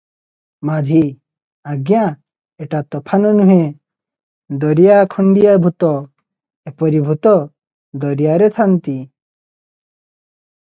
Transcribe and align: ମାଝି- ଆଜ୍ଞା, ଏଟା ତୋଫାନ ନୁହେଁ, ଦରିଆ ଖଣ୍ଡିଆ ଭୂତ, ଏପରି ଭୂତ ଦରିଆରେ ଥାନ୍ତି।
ମାଝି- 0.67 1.09
ଆଜ୍ଞା, 1.73 2.05
ଏଟା 2.65 2.79
ତୋଫାନ 2.95 3.33
ନୁହେଁ, 3.41 3.67
ଦରିଆ 4.65 4.97
ଖଣ୍ଡିଆ 5.17 5.53
ଭୂତ, 5.67 5.91
ଏପରି 6.73 7.03
ଭୂତ 7.11 7.35
ଦରିଆରେ 8.07 8.49
ଥାନ୍ତି। 8.59 8.99